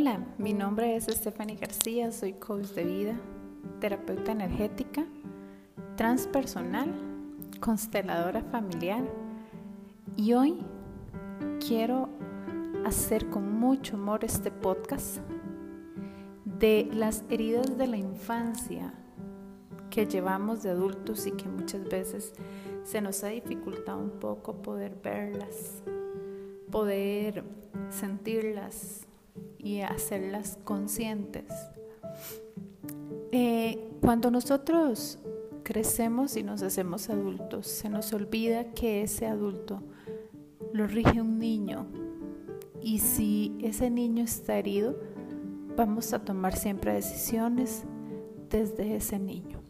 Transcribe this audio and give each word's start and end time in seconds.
Hola, 0.00 0.18
mi 0.38 0.54
nombre 0.54 0.96
es 0.96 1.04
Stephanie 1.04 1.56
García, 1.56 2.10
soy 2.10 2.32
coach 2.32 2.68
de 2.68 2.84
vida, 2.84 3.20
terapeuta 3.80 4.32
energética, 4.32 5.04
transpersonal, 5.94 6.90
consteladora 7.60 8.42
familiar 8.44 9.04
y 10.16 10.32
hoy 10.32 10.64
quiero 11.68 12.08
hacer 12.86 13.28
con 13.28 13.60
mucho 13.60 13.96
amor 13.96 14.24
este 14.24 14.50
podcast 14.50 15.18
de 16.46 16.88
las 16.94 17.22
heridas 17.28 17.76
de 17.76 17.86
la 17.86 17.98
infancia 17.98 18.94
que 19.90 20.06
llevamos 20.06 20.62
de 20.62 20.70
adultos 20.70 21.26
y 21.26 21.32
que 21.32 21.46
muchas 21.46 21.86
veces 21.86 22.32
se 22.84 23.02
nos 23.02 23.22
ha 23.22 23.28
dificultado 23.28 23.98
un 23.98 24.18
poco 24.18 24.62
poder 24.62 24.96
verlas, 25.02 25.82
poder 26.70 27.44
sentirlas 27.90 29.06
y 29.62 29.82
hacerlas 29.82 30.58
conscientes. 30.64 31.44
Eh, 33.32 33.90
cuando 34.00 34.30
nosotros 34.30 35.18
crecemos 35.62 36.36
y 36.36 36.42
nos 36.42 36.62
hacemos 36.62 37.10
adultos, 37.10 37.66
se 37.66 37.88
nos 37.88 38.12
olvida 38.12 38.72
que 38.72 39.02
ese 39.02 39.26
adulto 39.26 39.82
lo 40.72 40.86
rige 40.86 41.20
un 41.20 41.38
niño 41.38 41.86
y 42.82 42.98
si 42.98 43.56
ese 43.60 43.90
niño 43.90 44.24
está 44.24 44.56
herido, 44.56 44.98
vamos 45.76 46.12
a 46.12 46.24
tomar 46.24 46.56
siempre 46.56 46.94
decisiones 46.94 47.84
desde 48.48 48.96
ese 48.96 49.18
niño. 49.18 49.60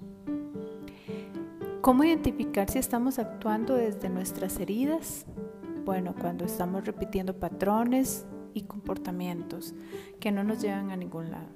¿Cómo 1.81 2.05
identificar 2.05 2.71
si 2.71 2.79
estamos 2.79 3.19
actuando 3.19 3.75
desde 3.75 4.09
nuestras 4.09 4.61
heridas? 4.61 5.27
Bueno, 5.85 6.15
cuando 6.21 6.45
estamos 6.45 6.85
repitiendo 6.85 7.35
patrones 7.35 8.27
y 8.55 8.63
comportamientos 8.63 9.75
que 10.19 10.33
no 10.33 10.45
nos 10.45 10.61
llevan 10.61 10.91
a 10.91 10.97
ningún 10.97 11.31
lado. 11.31 11.49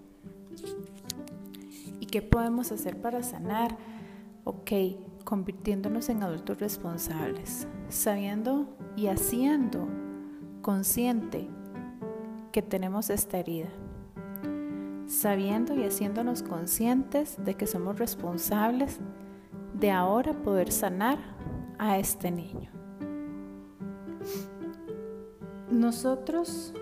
¿Y 2.00 2.06
qué 2.06 2.22
podemos 2.22 2.72
hacer 2.72 3.00
para 3.00 3.22
sanar? 3.22 3.76
Ok, 4.44 4.72
convirtiéndonos 5.24 6.08
en 6.08 6.22
adultos 6.22 6.60
responsables, 6.60 7.66
sabiendo 7.88 8.76
y 8.96 9.06
haciendo 9.06 9.88
consciente 10.62 11.48
que 12.52 12.62
tenemos 12.62 13.10
esta 13.10 13.38
herida, 13.38 13.68
sabiendo 15.06 15.74
y 15.74 15.84
haciéndonos 15.84 16.42
conscientes 16.42 17.36
de 17.44 17.54
que 17.54 17.66
somos 17.66 17.98
responsables 17.98 19.00
de 19.78 19.90
ahora 19.90 20.32
poder 20.32 20.70
sanar 20.70 21.18
a 21.78 21.98
este 21.98 22.30
niño. 22.30 22.70
Nosotros 25.70 26.72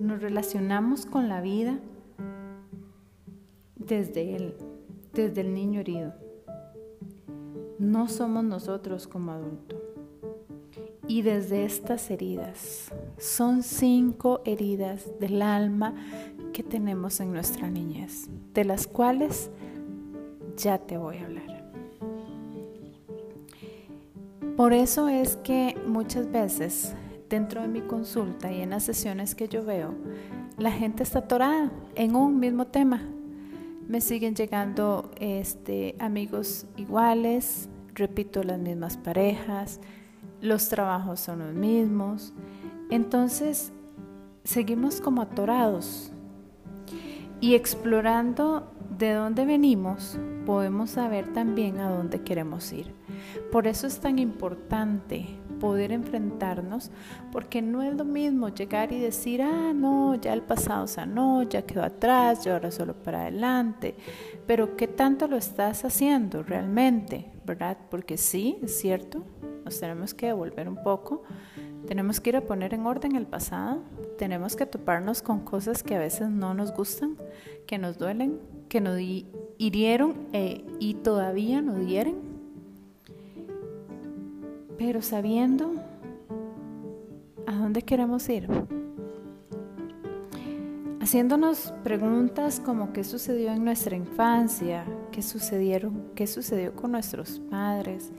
nos 0.00 0.20
relacionamos 0.20 1.06
con 1.06 1.28
la 1.28 1.40
vida 1.40 1.78
desde 3.76 4.36
el, 4.36 4.54
desde 5.12 5.40
el 5.40 5.54
niño 5.54 5.80
herido. 5.80 6.14
No 7.78 8.08
somos 8.08 8.44
nosotros 8.44 9.06
como 9.06 9.32
adultos. 9.32 9.78
Y 11.08 11.22
desde 11.22 11.64
estas 11.64 12.10
heridas, 12.10 12.92
son 13.16 13.62
cinco 13.62 14.40
heridas 14.44 15.08
del 15.20 15.40
alma 15.40 15.94
que 16.52 16.64
tenemos 16.64 17.20
en 17.20 17.32
nuestra 17.32 17.70
niñez, 17.70 18.28
de 18.54 18.64
las 18.64 18.88
cuales 18.88 19.50
ya 20.56 20.78
te 20.78 20.96
voy 20.96 21.18
a 21.18 21.26
hablar. 21.26 21.70
Por 24.56 24.72
eso 24.72 25.08
es 25.08 25.36
que 25.36 25.78
muchas 25.86 26.32
veces 26.32 26.94
dentro 27.28 27.62
de 27.62 27.68
mi 27.68 27.80
consulta 27.80 28.52
y 28.52 28.60
en 28.60 28.70
las 28.70 28.84
sesiones 28.84 29.34
que 29.34 29.48
yo 29.48 29.64
veo, 29.64 29.94
la 30.58 30.70
gente 30.70 31.02
está 31.02 31.20
atorada 31.20 31.70
en 31.94 32.14
un 32.14 32.38
mismo 32.38 32.66
tema. 32.66 33.02
Me 33.88 34.00
siguen 34.00 34.34
llegando 34.34 35.10
este, 35.20 35.96
amigos 35.98 36.66
iguales, 36.76 37.68
repito 37.94 38.42
las 38.42 38.58
mismas 38.58 38.96
parejas, 38.96 39.80
los 40.40 40.68
trabajos 40.68 41.20
son 41.20 41.40
los 41.40 41.54
mismos. 41.54 42.32
Entonces, 42.90 43.72
seguimos 44.44 45.00
como 45.00 45.22
atorados 45.22 46.12
y 47.40 47.54
explorando 47.54 48.72
de 48.98 49.12
dónde 49.12 49.44
venimos, 49.44 50.18
podemos 50.46 50.90
saber 50.90 51.32
también 51.32 51.80
a 51.80 51.90
dónde 51.90 52.22
queremos 52.22 52.72
ir. 52.72 52.94
Por 53.52 53.66
eso 53.66 53.86
es 53.86 54.00
tan 54.00 54.18
importante 54.18 55.26
poder 55.58 55.92
enfrentarnos, 55.92 56.90
porque 57.32 57.62
no 57.62 57.82
es 57.82 57.94
lo 57.94 58.04
mismo 58.04 58.48
llegar 58.48 58.92
y 58.92 59.00
decir, 59.00 59.42
ah, 59.42 59.72
no, 59.74 60.14
ya 60.14 60.32
el 60.32 60.42
pasado 60.42 60.86
sanó, 60.86 61.42
ya 61.42 61.62
quedó 61.62 61.82
atrás, 61.82 62.44
yo 62.44 62.52
ahora 62.52 62.70
solo 62.70 62.94
para 62.94 63.22
adelante. 63.22 63.94
Pero 64.46 64.76
¿qué 64.76 64.88
tanto 64.88 65.28
lo 65.28 65.36
estás 65.36 65.84
haciendo 65.84 66.42
realmente? 66.42 67.30
¿Verdad? 67.44 67.78
Porque 67.90 68.16
sí, 68.16 68.58
es 68.62 68.78
cierto, 68.78 69.22
nos 69.64 69.80
tenemos 69.80 70.14
que 70.14 70.26
devolver 70.26 70.68
un 70.68 70.82
poco, 70.82 71.22
tenemos 71.86 72.20
que 72.20 72.30
ir 72.30 72.36
a 72.36 72.40
poner 72.40 72.74
en 72.74 72.86
orden 72.86 73.16
el 73.16 73.26
pasado, 73.26 73.82
tenemos 74.18 74.56
que 74.56 74.66
toparnos 74.66 75.22
con 75.22 75.40
cosas 75.40 75.82
que 75.82 75.94
a 75.94 75.98
veces 75.98 76.28
no 76.28 76.54
nos 76.54 76.72
gustan, 76.72 77.16
que 77.66 77.78
nos 77.78 77.98
duelen, 77.98 78.40
que 78.68 78.80
nos 78.80 78.98
hirieron 79.58 80.28
eh, 80.32 80.64
y 80.80 80.94
todavía 80.94 81.62
nos 81.62 81.86
hieren, 81.86 82.16
pero 84.78 85.02
sabiendo 85.02 85.72
a 87.46 87.54
dónde 87.54 87.82
queremos 87.82 88.28
ir. 88.28 88.48
Haciéndonos 91.00 91.72
preguntas 91.84 92.58
como 92.58 92.92
qué 92.92 93.04
sucedió 93.04 93.52
en 93.52 93.64
nuestra 93.64 93.94
infancia, 93.94 94.84
qué 95.12 95.22
sucedieron, 95.22 96.10
qué 96.16 96.26
sucedió 96.26 96.74
con 96.74 96.90
nuestros 96.90 97.38
padres, 97.48 98.10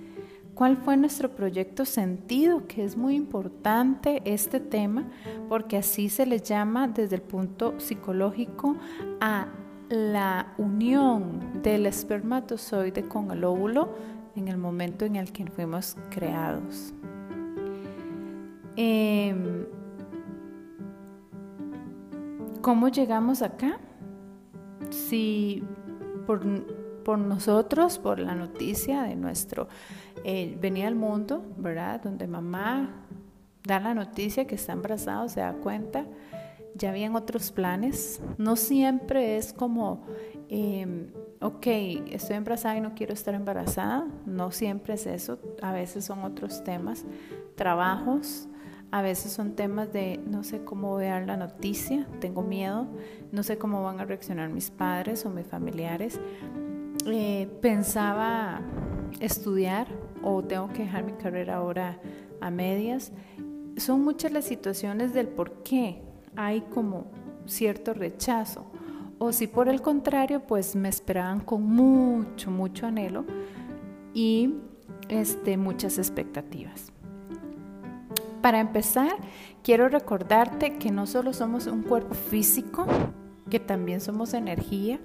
cuál 0.53 0.78
fue 0.78 0.96
nuestro 0.96 1.35
proyecto 1.35 1.84
sentido, 1.84 2.66
que 2.66 2.85
es 2.85 2.96
muy 2.96 3.16
importante 3.16 4.22
este 4.23 4.62
tema, 4.62 5.03
porque 5.50 5.75
así 5.75 6.07
se 6.07 6.25
le 6.25 6.40
llama 6.40 6.88
desde 6.88 7.17
el 7.17 7.22
punto 7.22 7.78
psicológico 7.78 8.78
a 9.19 9.47
la 9.90 10.53
unión 10.57 11.62
del 11.62 11.85
espermatozoide 11.85 13.03
con 13.03 13.31
el 13.31 13.44
óvulo 13.44 13.90
en 14.38 14.48
el 14.48 14.58
momento 14.58 15.06
en 15.06 15.16
el 15.16 15.31
que 15.31 15.46
fuimos 15.48 15.96
creados. 16.09 16.94
Em, 18.75 19.66
¿Cómo 22.62 22.90
llegamos 22.90 23.42
acá? 23.42 23.80
Si 24.90 25.64
por 26.26 26.44
por 27.08 27.20
nosotros, 27.20 28.00
por 28.00 28.20
la 28.20 28.36
noticia 28.36 29.03
de 29.03 29.16
nuestro 29.16 29.70
eh, 30.26 30.58
venir 30.59 30.88
al 30.88 30.96
mundo, 30.96 31.42
¿verdad? 31.56 32.02
Donde 32.02 32.28
mamá 32.28 32.90
da 33.64 33.80
la 33.80 33.94
noticia 33.94 34.46
que 34.46 34.56
está 34.56 34.74
embarazada, 34.74 35.30
se 35.30 35.40
da 35.40 35.53
cuenta, 35.53 36.06
ya 36.78 36.90
habían 36.90 37.16
otros 37.16 37.52
planes. 37.52 38.22
No 38.38 38.56
siempre 38.56 39.38
es 39.38 39.54
como, 39.54 40.06
em, 40.50 41.12
ok, 41.42 41.68
estoy 42.12 42.38
embarazada 42.38 42.78
y 42.78 42.82
no 42.82 42.94
quiero 42.94 43.14
estar 43.14 43.34
embarazada. 43.34 44.08
No 44.26 44.52
siempre 44.52 44.94
es 44.94 45.08
eso. 45.08 45.40
A 45.62 45.72
veces 45.74 46.06
son 46.06 46.24
otros 46.24 46.64
temas, 46.64 47.06
trabajos. 47.56 48.48
A 48.90 49.02
veces 49.02 49.34
son 49.34 49.56
temas 49.56 49.92
de 49.92 50.18
no 50.26 50.44
sé 50.44 50.64
cómo 50.64 50.92
voy 50.92 51.06
a 51.06 51.16
dar 51.16 51.28
la 51.28 51.36
noticia, 51.36 52.08
tengo 52.22 52.42
miedo, 52.42 52.88
no 53.34 53.44
sé 53.44 53.58
cómo 53.58 53.84
van 53.84 54.00
a 54.00 54.06
reaccionar 54.06 54.50
mis 54.50 54.72
padres 54.72 55.26
o 55.26 55.30
mis 55.30 55.46
familiares. 55.46 56.22
Eh, 57.06 57.50
pensaba 57.62 58.62
estudiar 59.20 59.88
o 60.24 60.42
tengo 60.42 60.70
que 60.70 60.84
dejar 60.84 61.04
mi 61.04 61.14
carrera 61.14 61.56
ahora 61.56 62.00
a 62.40 62.50
medias. 62.50 63.12
Son 63.76 64.06
muchas 64.06 64.32
las 64.32 64.46
situaciones 64.46 65.14
del 65.14 65.28
por 65.28 65.64
qué 65.64 66.02
hay 66.37 66.61
como 66.61 67.07
cierto 67.45 67.93
rechazo. 67.93 68.66
O 69.19 69.34
si 69.34 69.47
por 69.47 69.67
el 69.67 69.81
contrario, 69.81 70.41
pues 70.41 70.75
me 70.75 70.89
esperaban 70.89 71.39
con 71.39 71.63
mucho, 71.63 72.51
mucho 72.51 72.85
anhelo 72.85 73.25
y 74.13 74.53
este, 75.09 75.57
muchas 75.57 75.97
expectativas. 75.97 76.91
Para 78.41 78.59
empezar, 78.59 79.13
quiero 79.63 79.89
recordarte 79.89 80.78
que 80.78 80.91
no 80.91 81.07
solo 81.07 81.34
somos 81.34 81.66
un 81.66 81.81
cuerpo 81.81 82.13
físico, 82.13 82.85
que 83.49 83.59
también 83.59 83.99
somos 83.99 84.35
energía, 84.35 84.99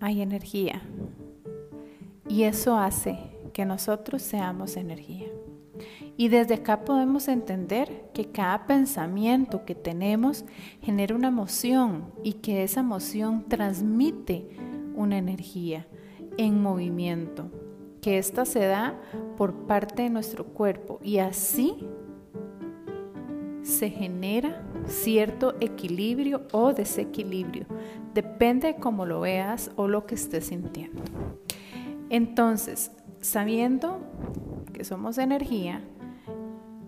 hay 0.00 0.22
energía. 0.22 0.82
Y 2.28 2.44
eso 2.44 2.76
hace 2.76 3.18
que 3.52 3.64
nosotros 3.64 4.22
seamos 4.22 4.76
energía. 4.76 5.26
Y 6.16 6.28
desde 6.28 6.54
acá 6.54 6.84
podemos 6.84 7.28
entender 7.28 8.10
que 8.14 8.26
cada 8.26 8.66
pensamiento 8.66 9.64
que 9.64 9.74
tenemos 9.74 10.44
genera 10.80 11.14
una 11.14 11.28
emoción 11.28 12.12
y 12.22 12.34
que 12.34 12.62
esa 12.62 12.80
emoción 12.80 13.46
transmite 13.48 14.48
una 14.94 15.18
energía 15.18 15.86
en 16.36 16.62
movimiento, 16.62 17.50
que 18.00 18.18
ésta 18.18 18.44
se 18.44 18.60
da 18.60 19.00
por 19.36 19.66
parte 19.66 20.02
de 20.02 20.10
nuestro 20.10 20.46
cuerpo 20.46 21.00
y 21.02 21.18
así 21.18 21.74
se 23.62 23.90
genera 23.90 24.62
cierto 24.86 25.54
equilibrio 25.60 26.42
o 26.52 26.72
desequilibrio. 26.72 27.66
Depende 28.14 28.68
de 28.68 28.76
cómo 28.76 29.06
lo 29.06 29.20
veas 29.20 29.70
o 29.76 29.88
lo 29.88 30.06
que 30.06 30.14
estés 30.14 30.46
sintiendo. 30.46 31.02
Entonces, 32.10 32.92
sabiendo 33.20 34.00
que 34.72 34.84
somos 34.84 35.18
energía 35.18 35.82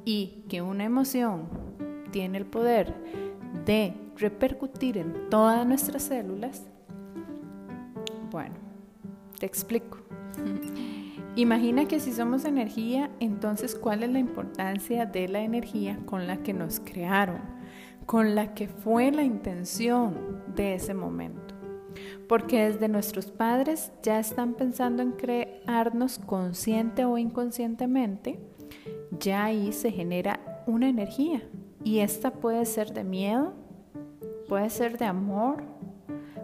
y 0.04 0.44
que 0.48 0.60
una 0.60 0.84
emoción 0.84 1.48
tiene 2.10 2.38
el 2.38 2.46
poder 2.46 2.94
de 3.64 3.94
repercutir 4.16 4.98
en 4.98 5.30
todas 5.30 5.66
nuestras 5.66 6.02
células, 6.02 6.62
bueno, 8.30 8.54
te 9.38 9.46
explico. 9.46 9.98
Imagina 11.36 11.86
que 11.86 11.98
si 11.98 12.12
somos 12.12 12.44
energía, 12.44 13.10
entonces 13.18 13.74
¿cuál 13.74 14.04
es 14.04 14.10
la 14.10 14.20
importancia 14.20 15.04
de 15.06 15.26
la 15.26 15.40
energía 15.40 15.98
con 16.06 16.26
la 16.26 16.36
que 16.44 16.52
nos 16.52 16.78
crearon? 16.78 17.53
Con 18.06 18.34
la 18.34 18.54
que 18.54 18.68
fue 18.68 19.10
la 19.10 19.22
intención 19.22 20.42
de 20.54 20.74
ese 20.74 20.94
momento. 20.94 21.54
Porque 22.28 22.68
desde 22.68 22.88
nuestros 22.88 23.30
padres 23.30 23.92
ya 24.02 24.18
están 24.18 24.54
pensando 24.54 25.02
en 25.02 25.12
crearnos 25.12 26.18
consciente 26.18 27.04
o 27.04 27.18
inconscientemente, 27.18 28.38
ya 29.18 29.44
ahí 29.44 29.72
se 29.72 29.90
genera 29.90 30.64
una 30.66 30.88
energía. 30.88 31.42
Y 31.82 31.98
esta 31.98 32.32
puede 32.32 32.64
ser 32.64 32.92
de 32.92 33.04
miedo, 33.04 33.52
puede 34.48 34.70
ser 34.70 34.98
de 34.98 35.04
amor, 35.04 35.62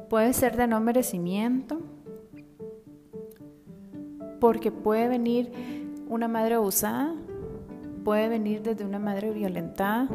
puede 0.08 0.32
ser 0.32 0.56
de 0.56 0.66
no 0.66 0.80
merecimiento, 0.80 1.80
porque 4.40 4.72
puede 4.72 5.08
venir 5.08 5.52
una 6.08 6.26
madre 6.28 6.56
abusada, 6.56 7.14
puede 8.04 8.28
venir 8.28 8.62
desde 8.62 8.84
una 8.84 8.98
madre 8.98 9.30
violentada, 9.30 10.08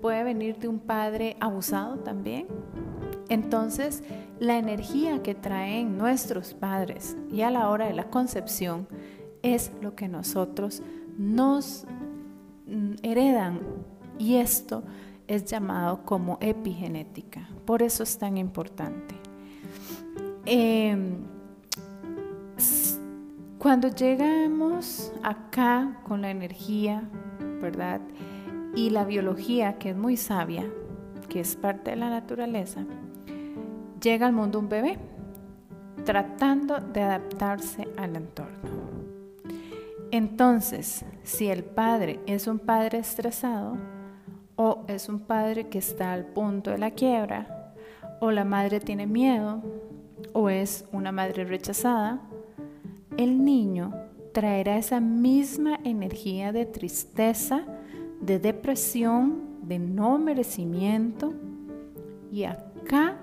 puede 0.00 0.24
venir 0.24 0.58
de 0.58 0.68
un 0.68 0.78
padre 0.78 1.36
abusado 1.40 1.98
también. 1.98 2.46
Entonces, 3.28 4.02
la 4.38 4.56
energía 4.58 5.22
que 5.22 5.34
traen 5.34 5.98
nuestros 5.98 6.54
padres 6.54 7.16
y 7.30 7.42
a 7.42 7.50
la 7.50 7.68
hora 7.68 7.86
de 7.86 7.94
la 7.94 8.10
concepción 8.10 8.86
es 9.42 9.72
lo 9.80 9.94
que 9.94 10.08
nosotros 10.08 10.82
nos 11.18 11.84
mm, 12.66 12.94
heredan 13.02 13.60
y 14.18 14.36
esto 14.36 14.82
es 15.26 15.44
llamado 15.44 16.04
como 16.04 16.38
epigenética. 16.40 17.48
Por 17.64 17.82
eso 17.82 18.02
es 18.02 18.18
tan 18.18 18.38
importante. 18.38 19.14
Em, 20.46 21.17
cuando 23.58 23.88
llegamos 23.88 25.12
acá 25.24 25.98
con 26.04 26.22
la 26.22 26.30
energía, 26.30 27.02
¿verdad? 27.60 28.00
Y 28.76 28.90
la 28.90 29.04
biología, 29.04 29.78
que 29.78 29.90
es 29.90 29.96
muy 29.96 30.16
sabia, 30.16 30.64
que 31.28 31.40
es 31.40 31.56
parte 31.56 31.90
de 31.90 31.96
la 31.96 32.08
naturaleza, 32.08 32.84
llega 34.00 34.26
al 34.26 34.32
mundo 34.32 34.60
un 34.60 34.68
bebé 34.68 34.98
tratando 36.04 36.78
de 36.78 37.02
adaptarse 37.02 37.88
al 37.96 38.14
entorno. 38.14 38.70
Entonces, 40.12 41.04
si 41.24 41.48
el 41.48 41.64
padre 41.64 42.20
es 42.26 42.46
un 42.46 42.60
padre 42.60 42.98
estresado 42.98 43.76
o 44.54 44.84
es 44.86 45.08
un 45.08 45.18
padre 45.20 45.68
que 45.68 45.78
está 45.78 46.12
al 46.12 46.24
punto 46.26 46.70
de 46.70 46.78
la 46.78 46.92
quiebra, 46.92 47.74
o 48.20 48.30
la 48.30 48.44
madre 48.44 48.80
tiene 48.80 49.06
miedo, 49.06 49.62
o 50.32 50.48
es 50.48 50.84
una 50.92 51.12
madre 51.12 51.44
rechazada, 51.44 52.20
el 53.18 53.44
niño 53.44 53.92
traerá 54.32 54.78
esa 54.78 55.00
misma 55.00 55.78
energía 55.84 56.52
de 56.52 56.64
tristeza, 56.64 57.64
de 58.20 58.38
depresión, 58.38 59.58
de 59.62 59.80
no 59.80 60.18
merecimiento. 60.18 61.34
Y 62.30 62.44
acá 62.44 63.16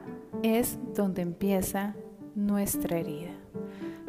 es 0.44 0.78
donde 0.94 1.22
empieza 1.22 1.96
nuestra 2.36 2.98
herida. 2.98 3.32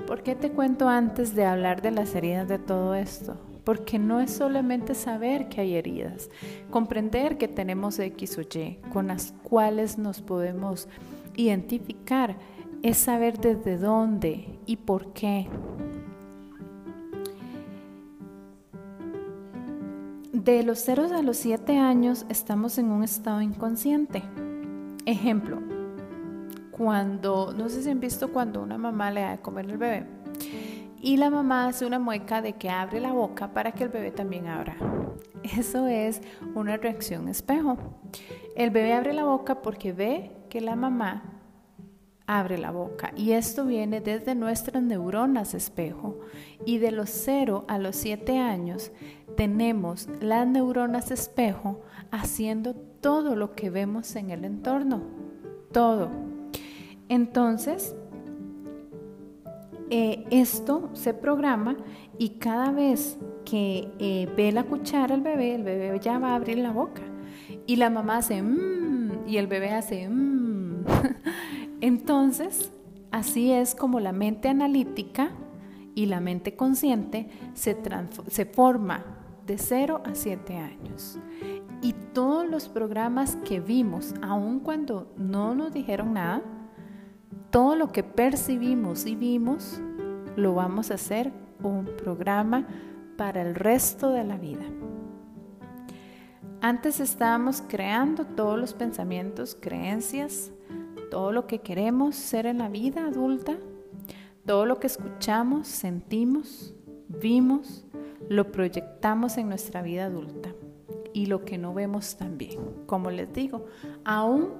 ¿Por 0.09 0.25
qué 0.25 0.35
te 0.35 0.51
cuento 0.51 0.89
antes 0.89 1.35
de 1.37 1.45
hablar 1.45 1.83
de 1.83 1.93
las 1.93 2.15
heridas 2.17 2.49
de 2.49 2.59
todo 2.59 2.97
esto? 2.97 3.37
Porque 3.63 4.01
no 4.01 4.21
es 4.21 4.33
solamente 4.33 4.95
saber 4.95 5.49
que 5.49 5.61
hay 5.61 5.75
heridas, 5.75 6.31
comprender 6.71 7.39
que 7.39 7.47
tenemos 7.47 7.99
X 7.99 8.39
o 8.39 8.41
Y 8.41 8.79
con 8.93 9.09
las 9.09 9.33
cuales 9.45 9.99
nos 9.99 10.21
podemos 10.21 10.89
identificar 11.37 12.37
es 12.83 12.99
saber 12.99 13.39
desde 13.39 13.79
dónde 13.79 14.59
y 14.67 14.77
por 14.77 15.13
qué. 15.13 15.49
De 20.47 20.63
los 20.63 20.79
0 20.79 21.09
a 21.13 21.23
los 21.23 21.39
7 21.39 21.77
años 21.77 22.25
estamos 22.29 22.79
en 22.79 22.93
un 22.93 23.03
estado 23.03 23.43
inconsciente. 23.43 24.23
Ejemplo, 25.05 25.61
cuando, 26.71 27.53
no 27.53 27.69
sé 27.69 27.83
si 27.83 27.91
han 27.91 27.99
visto 27.99 28.33
cuando 28.33 28.63
una 28.63 28.79
mamá 28.79 29.11
le 29.11 29.23
da 29.23 29.33
de 29.33 29.39
comer 29.41 29.69
al 29.69 29.77
bebé 29.77 30.07
y 31.03 31.17
la 31.17 31.31
mamá 31.31 31.67
hace 31.67 31.85
una 31.85 31.99
mueca 31.99 32.43
de 32.43 32.53
que 32.53 32.71
abre 32.71 33.01
la 33.01 33.11
boca 33.11 33.53
para 33.53 33.73
que 33.73 33.83
el 33.83 33.91
bebé 33.91 34.13
también 34.13 34.47
abra. 34.47 34.77
Eso 35.43 35.89
es 35.89 36.23
una 36.55 36.77
reacción 36.77 37.27
espejo. 37.27 37.77
El 38.55 38.71
bebé 38.71 38.93
abre 38.93 39.15
la 39.15 39.25
boca 39.25 39.63
porque 39.63 39.93
ve 39.93 40.31
que 40.49 40.61
la 40.61 40.77
mamá 40.77 41.25
abre 42.29 42.57
la 42.57 42.71
boca. 42.71 43.13
Y 43.17 43.33
esto 43.33 43.65
viene 43.65 44.01
desde 44.01 44.37
nuestras 44.37 44.81
neuronas 44.81 45.55
espejo. 45.55 46.21
Y 46.65 46.79
de 46.79 46.93
los 46.93 47.11
0 47.11 47.65
a 47.67 47.79
los 47.79 47.97
7 47.97 48.39
años 48.39 48.93
tenemos 49.37 50.09
las 50.21 50.47
neuronas 50.47 51.11
espejo 51.11 51.81
haciendo 52.11 52.75
todo 52.75 53.37
lo 53.37 53.55
que 53.55 53.71
vemos 53.71 54.17
en 54.17 54.31
el 54.31 54.45
entorno. 54.45 55.03
Todo. 55.73 56.11
Entonces, 57.09 57.95
eh, 59.91 60.25
esto 60.31 60.91
se 60.95 61.15
programa 61.15 61.77
y 62.19 62.31
cada 62.31 62.73
vez 62.73 63.19
que 63.45 63.93
eh, 64.01 64.29
ve 64.37 64.51
la 64.51 64.65
cuchara 64.65 65.15
el 65.15 65.21
bebé, 65.21 65.55
el 65.55 65.63
bebé 65.63 66.01
ya 66.01 66.19
va 66.19 66.31
a 66.31 66.35
abrir 66.37 66.59
la 66.59 66.73
boca. 66.73 67.03
Y 67.67 67.77
la 67.77 67.91
mamá 67.91 68.19
hace 68.19 68.43
mmm 68.43 69.29
y 69.29 69.37
el 69.37 69.47
bebé 69.47 69.71
hace 69.71 70.09
mmm. 70.09 70.85
Entonces, 71.81 72.73
así 73.11 73.53
es 73.53 73.75
como 73.75 74.01
la 74.01 74.13
mente 74.13 74.49
analítica 74.49 75.31
y 75.95 76.07
la 76.07 76.21
mente 76.21 76.57
consciente 76.57 77.29
se, 77.55 77.77
se 78.29 78.45
forma 78.47 79.16
de 79.47 79.59
0 79.59 80.03
a 80.05 80.15
7 80.15 80.57
años. 80.57 81.19
Y 81.83 81.93
todos 82.13 82.49
los 82.49 82.69
programas 82.69 83.37
que 83.45 83.61
vimos, 83.61 84.15
aun 84.23 84.61
cuando 84.61 85.13
no 85.17 85.55
nos 85.55 85.73
dijeron 85.73 86.15
nada, 86.15 86.43
todo 87.51 87.77
lo 87.77 87.93
que 87.93 88.03
percibimos 88.03 89.07
y 89.07 89.15
vimos, 89.15 89.81
lo 90.37 90.55
vamos 90.55 90.91
a 90.91 90.95
hacer 90.95 91.33
un 91.63 91.87
programa 91.97 92.67
para 93.17 93.43
el 93.43 93.55
resto 93.55 94.11
de 94.11 94.25
la 94.25 94.37
vida. 94.37 94.65
Antes 96.61 97.01
estábamos 97.01 97.63
creando 97.67 98.25
todos 98.25 98.59
los 98.59 98.75
pensamientos, 98.75 99.57
creencias, 99.59 100.51
todo 101.11 101.31
lo 101.31 101.47
que 101.47 101.61
queremos 101.61 102.17
ser 102.17 102.47
en 102.47 102.59
la 102.59 102.69
vida 102.69 103.07
adulta, 103.07 103.57
todo 104.45 104.67
lo 104.67 104.79
que 104.81 104.87
escuchamos, 104.87 105.69
sentimos, 105.69 106.75
vimos, 107.09 107.86
lo 108.29 108.53
proyectamos 108.53 109.39
en 109.39 109.49
nuestra 109.49 109.83
vida 109.83 110.07
adulta 110.07 110.51
y 111.13 111.27
lo 111.27 111.45
que 111.45 111.59
no 111.59 111.73
vemos 111.73 112.17
también. 112.17 112.59
Como 112.87 113.11
les 113.11 113.33
digo, 113.33 113.67
aún 114.05 114.51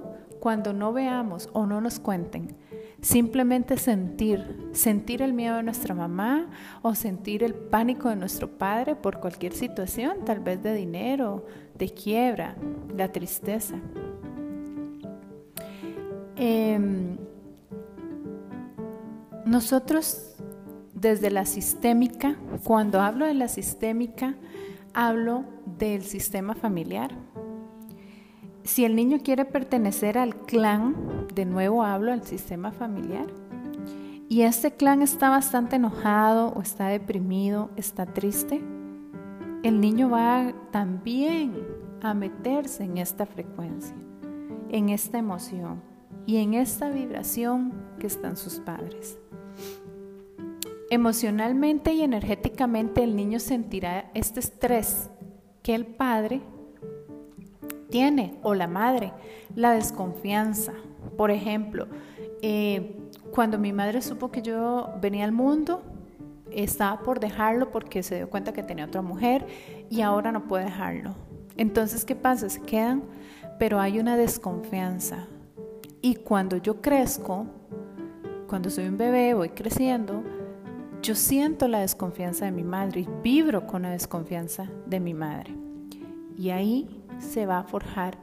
cuando 0.41 0.73
no 0.73 0.93
veamos 0.93 1.49
o 1.53 1.67
no 1.67 1.81
nos 1.81 1.99
cuenten, 1.99 2.57
simplemente 3.01 3.77
sentir, 3.77 4.71
sentir 4.73 5.23
el 5.23 5.33
miedo 5.33 5.57
de 5.57 5.63
nuestra 5.63 5.95
mamá 5.95 6.49
o 6.83 6.95
sentir 6.95 7.43
el 7.43 7.55
pánico 7.55 8.09
de 8.09 8.17
nuestro 8.17 8.49
padre 8.57 8.95
por 8.95 9.21
cualquier 9.21 9.53
situación, 9.53 10.25
tal 10.25 10.41
vez 10.41 10.63
de 10.63 10.75
dinero, 10.75 11.45
de 11.75 11.91
quiebra, 11.91 12.57
la 12.97 13.13
tristeza. 13.13 13.77
Em, 16.37 17.17
nosotros 19.45 20.36
desde 21.07 21.31
la 21.31 21.47
sistémica, 21.47 22.37
cuando 22.65 23.01
hablo 23.01 23.27
de 23.27 23.35
la 23.35 23.47
sistémica, 23.47 24.35
hablo 24.93 25.45
del 25.79 26.03
sistema 26.03 26.55
familiar. 26.55 27.13
Si 28.65 28.85
el 28.85 28.97
niño 28.97 29.19
quiere 29.23 29.45
pertenecer 29.45 30.19
al 30.19 30.35
clan, 30.35 31.29
de 31.33 31.45
nuevo 31.45 31.85
hablo 31.85 32.11
del 32.11 32.25
sistema 32.25 32.73
familiar. 32.73 33.27
Y 34.29 34.43
este 34.43 34.73
clan 34.73 35.01
está 35.01 35.31
bastante 35.31 35.77
enojado 35.77 36.49
o 36.49 36.61
está 36.61 36.89
deprimido, 36.89 37.71
está 37.77 38.07
triste. 38.07 38.63
el 39.63 39.81
niño 39.81 40.11
va 40.11 40.53
también 40.71 41.55
a 42.01 42.15
meterse 42.15 42.85
en 42.85 42.99
esta 42.99 43.27
frecuencia, 43.27 43.97
en 44.69 44.91
esta 44.91 45.19
emoción 45.19 45.83
y 46.25 46.37
en 46.39 46.55
esta 46.55 46.89
vibración 46.91 47.73
que 47.99 48.07
están 48.07 48.37
sus 48.37 48.61
padres. 48.61 49.19
Emocionalmente 50.89 51.93
y 51.93 52.03
energéticamente 52.03 53.03
el 53.03 53.17
niño 53.17 53.41
sentirá 53.41 54.11
este 54.15 54.41
estrés 54.41 55.11
que 55.63 55.75
el 55.75 55.85
padre 55.85 56.43
tiene 57.91 58.39
o 58.43 58.55
la 58.55 58.69
madre, 58.69 59.13
la 59.57 59.73
desconfianza. 59.73 60.73
Por 61.17 61.33
ejemplo, 61.33 61.89
eh, 62.41 62.97
cuando 63.33 63.59
mi 63.59 63.73
madre 63.73 64.01
supo 64.01 64.31
que 64.31 64.43
yo 64.43 64.95
venía 65.01 65.25
al 65.25 65.33
mundo, 65.33 65.83
estaba 66.53 67.01
por 67.03 67.19
dejarlo 67.19 67.71
porque 67.73 68.05
se 68.05 68.17
dio 68.17 68.31
cuenta 68.31 68.53
que 68.53 68.63
tenía 68.63 68.85
otra 68.85 69.03
mujer 69.03 69.47
y 69.91 70.03
ahora 70.03 70.31
no 70.31 70.47
puede 70.47 70.67
dejarlo. 70.67 71.17
Entonces, 71.57 72.05
¿qué 72.05 72.15
pasa? 72.15 72.49
Se 72.49 72.61
quedan, 72.61 73.03
pero 73.59 73.81
hay 73.81 73.99
una 73.99 74.17
desconfianza. 74.17 75.27
Y 76.01 76.15
cuando 76.15 76.59
yo 76.59 76.81
crezco, 76.81 77.47
cuando 78.47 78.71
soy 78.71 78.87
un 78.87 78.99
bebé, 78.99 79.35
voy 79.35 79.49
creciendo, 79.49 80.23
yo 81.07 81.15
siento 81.15 81.69
la 81.69 81.81
desconfianza 81.81 82.47
de 82.47 82.51
mi 82.51 82.65
madre 82.65 83.03
y 83.03 83.09
vibro 83.23 83.65
con 83.65 83.83
la 83.83 83.91
desconfianza 83.91 84.67
de 84.87 84.99
mi 84.99 85.15
madre. 85.15 85.55
Y 86.37 86.51
ahí 86.51 87.01
se 87.21 87.47
va 87.47 87.59
a 87.61 87.63
forjar 87.63 88.19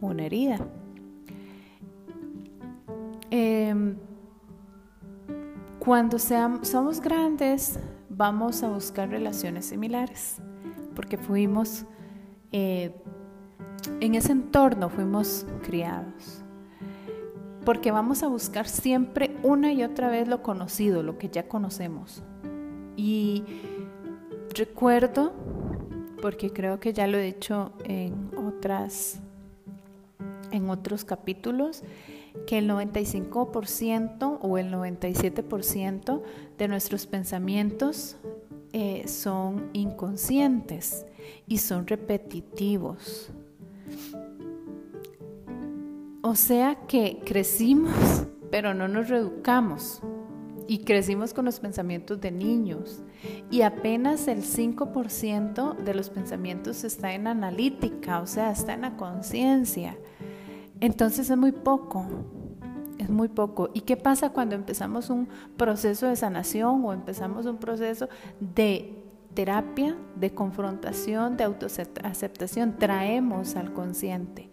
una 0.00 0.26
herida. 0.26 0.58
Em, 3.32 3.96
cuando 5.80 6.20
somos 6.20 7.00
grandes, 7.00 7.80
vamos 8.08 8.62
a 8.62 8.68
buscar 8.68 9.08
relaciones 9.08 9.66
similares, 9.66 10.36
porque 10.94 11.18
fuimos, 11.18 11.84
eh, 12.52 12.94
en 13.98 14.14
ese 14.14 14.30
entorno 14.30 14.88
fuimos 14.88 15.46
criados, 15.62 16.44
porque 17.64 17.90
vamos 17.90 18.22
a 18.22 18.28
buscar 18.28 18.68
siempre 18.68 19.36
una 19.42 19.72
y 19.72 19.82
otra 19.82 20.08
vez 20.08 20.28
lo 20.28 20.42
conocido, 20.42 21.02
lo 21.02 21.18
que 21.18 21.28
ya 21.28 21.48
conocemos. 21.48 22.22
Y 22.96 23.44
recuerdo, 24.54 25.32
porque 26.22 26.52
creo 26.52 26.80
que 26.80 26.92
ya 26.92 27.06
lo 27.06 27.18
he 27.18 27.22
dicho 27.22 27.72
en 27.84 28.30
otras 28.36 29.20
en 30.50 30.68
otros 30.68 31.04
capítulos, 31.04 31.82
que 32.46 32.58
el 32.58 32.68
95% 32.68 34.38
o 34.40 34.58
el 34.58 34.72
97% 34.72 36.22
de 36.58 36.68
nuestros 36.68 37.06
pensamientos 37.06 38.16
eh, 38.72 39.06
son 39.08 39.70
inconscientes 39.72 41.06
y 41.46 41.58
son 41.58 41.86
repetitivos. 41.86 43.30
O 46.30 46.36
sea 46.36 46.76
que 46.86 47.20
crecimos, 47.26 48.24
pero 48.52 48.72
no 48.72 48.86
nos 48.86 49.08
reeducamos. 49.08 50.00
Y 50.68 50.84
crecimos 50.84 51.34
con 51.34 51.44
los 51.44 51.58
pensamientos 51.58 52.20
de 52.20 52.30
niños. 52.30 53.02
Y 53.50 53.62
apenas 53.62 54.28
el 54.28 54.44
5% 54.44 55.76
de 55.78 55.92
los 55.92 56.08
pensamientos 56.08 56.84
está 56.84 57.14
en 57.14 57.26
analítica, 57.26 58.20
o 58.20 58.28
sea, 58.28 58.52
está 58.52 58.74
en 58.74 58.82
la 58.82 58.96
conciencia. 58.96 59.98
Entonces 60.78 61.30
es 61.30 61.36
muy 61.36 61.50
poco, 61.50 62.06
es 62.98 63.10
muy 63.10 63.26
poco. 63.26 63.70
¿Y 63.74 63.80
qué 63.80 63.96
pasa 63.96 64.30
cuando 64.30 64.54
empezamos 64.54 65.10
un 65.10 65.28
proceso 65.56 66.06
de 66.06 66.14
sanación 66.14 66.84
o 66.84 66.92
empezamos 66.92 67.44
un 67.46 67.56
proceso 67.56 68.08
de 68.38 69.02
terapia, 69.34 69.96
de 70.14 70.32
confrontación, 70.32 71.36
de 71.36 71.42
autoaceptación? 71.42 72.76
Traemos 72.78 73.56
al 73.56 73.72
consciente, 73.72 74.48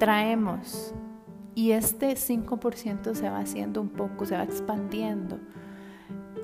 traemos. 0.00 0.92
Y 1.54 1.72
este 1.72 2.12
5% 2.12 3.14
se 3.14 3.28
va 3.28 3.38
haciendo 3.38 3.80
un 3.80 3.88
poco, 3.88 4.24
se 4.24 4.36
va 4.36 4.44
expandiendo. 4.44 5.38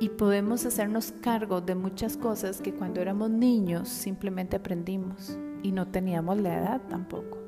Y 0.01 0.11
podemos 0.11 0.67
hacernos 0.67 1.13
cargo 1.13 1.61
de 1.61 1.75
muchas 1.75 2.17
cosas 2.17 2.61
que 2.61 2.75
cuando 2.75 3.01
éramos 3.01 3.31
niños 3.31 3.89
simplemente 3.89 4.57
aprendimos 4.57 5.39
y 5.63 5.73
no 5.73 5.89
teníamos 5.89 6.39
la 6.39 6.59
edad 6.59 6.83
tampoco. 6.89 7.46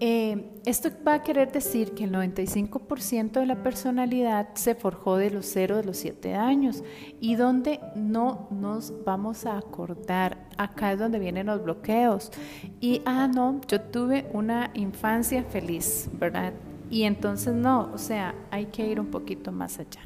Eh, 0.00 0.50
esto 0.66 0.90
va 1.06 1.14
a 1.14 1.22
querer 1.22 1.52
decir 1.52 1.92
que 1.92 2.04
el 2.04 2.12
95% 2.12 3.32
de 3.32 3.46
la 3.46 3.62
personalidad 3.62 4.54
se 4.54 4.74
forjó 4.74 5.16
de 5.16 5.30
los 5.30 5.46
0 5.46 5.76
de 5.76 5.84
los 5.84 5.96
7 5.98 6.34
años 6.34 6.82
y 7.20 7.36
donde 7.36 7.80
no 7.94 8.48
nos 8.50 8.92
vamos 9.04 9.46
a 9.46 9.56
acordar. 9.56 10.48
Acá 10.58 10.92
es 10.92 10.98
donde 10.98 11.18
vienen 11.18 11.46
los 11.46 11.62
bloqueos. 11.62 12.32
Y, 12.80 13.02
ah, 13.04 13.28
no, 13.28 13.60
yo 13.68 13.80
tuve 13.80 14.26
una 14.32 14.70
infancia 14.74 15.44
feliz, 15.44 16.10
¿verdad? 16.12 16.52
Y 16.90 17.04
entonces 17.04 17.54
no, 17.54 17.90
o 17.92 17.98
sea, 17.98 18.34
hay 18.50 18.66
que 18.66 18.86
ir 18.86 19.00
un 19.00 19.06
poquito 19.06 19.52
más 19.52 19.78
allá. 19.78 20.02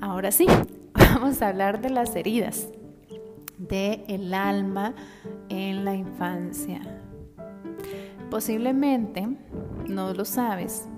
Ahora 0.00 0.30
sí, 0.30 0.46
vamos 0.94 1.42
a 1.42 1.48
hablar 1.48 1.80
de 1.80 1.90
las 1.90 2.14
heridas 2.16 2.68
del 3.58 4.02
el 4.08 4.34
alma 4.34 4.94
en 5.48 5.84
la 5.84 5.94
infancia. 5.94 6.80
Posiblemente 8.32 9.28
no 9.90 10.14
lo 10.14 10.24
sabes, 10.24 10.88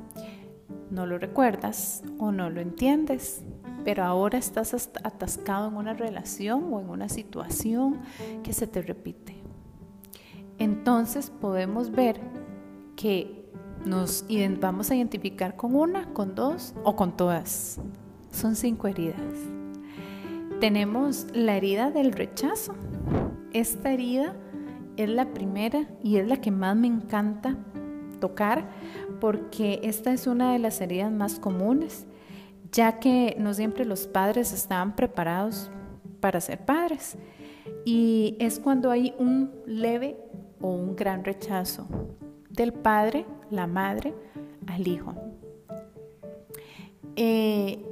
no 0.88 1.04
lo 1.04 1.18
recuerdas 1.18 2.04
o 2.16 2.30
no 2.30 2.48
lo 2.48 2.60
entiendes, 2.60 3.42
pero 3.84 4.04
ahora 4.04 4.38
estás 4.38 4.72
atascado 5.02 5.66
en 5.66 5.74
una 5.74 5.94
relación 5.94 6.72
o 6.72 6.78
en 6.78 6.88
una 6.88 7.08
situación 7.08 8.02
que 8.44 8.52
se 8.52 8.68
te 8.68 8.82
repite. 8.82 9.34
Entonces 10.60 11.30
podemos 11.40 11.90
ver 11.90 12.20
que 12.94 13.50
nos 13.84 14.24
vamos 14.60 14.92
a 14.92 14.94
identificar 14.94 15.56
con 15.56 15.74
una, 15.74 16.06
con 16.12 16.36
dos 16.36 16.72
o 16.84 16.94
con 16.94 17.16
todas. 17.16 17.80
Son 18.30 18.54
cinco 18.54 18.86
heridas. 18.86 19.34
Tenemos 20.60 21.26
la 21.32 21.56
herida 21.56 21.90
del 21.90 22.12
rechazo. 22.12 22.76
Esta 23.52 23.90
herida 23.90 24.36
es 24.96 25.08
la 25.08 25.32
primera 25.32 25.88
y 26.02 26.16
es 26.16 26.26
la 26.26 26.40
que 26.40 26.50
más 26.50 26.76
me 26.76 26.86
encanta 26.86 27.56
tocar 28.20 28.68
porque 29.20 29.80
esta 29.82 30.12
es 30.12 30.26
una 30.26 30.52
de 30.52 30.58
las 30.58 30.80
heridas 30.80 31.10
más 31.10 31.38
comunes, 31.38 32.06
ya 32.72 32.98
que 32.98 33.36
no 33.38 33.54
siempre 33.54 33.84
los 33.84 34.06
padres 34.06 34.52
estaban 34.52 34.96
preparados 34.96 35.70
para 36.20 36.40
ser 36.40 36.64
padres. 36.64 37.16
Y 37.84 38.36
es 38.40 38.58
cuando 38.58 38.90
hay 38.90 39.14
un 39.18 39.50
leve 39.66 40.16
o 40.60 40.68
un 40.68 40.96
gran 40.96 41.24
rechazo 41.24 41.86
del 42.50 42.72
padre, 42.72 43.26
la 43.50 43.66
madre, 43.66 44.14
al 44.66 44.86
hijo. 44.86 45.14
Eh, 47.16 47.84